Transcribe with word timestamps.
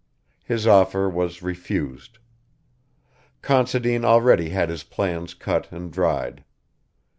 His 0.43 0.65
offer 0.65 1.07
was 1.07 1.43
refused. 1.43 2.17
Considine 3.43 4.03
already 4.03 4.49
had 4.49 4.69
his 4.69 4.83
plans 4.83 5.35
cut 5.35 5.71
and 5.71 5.93
dried. 5.93 6.43